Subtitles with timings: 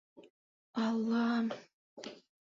[0.83, 1.45] Аллам...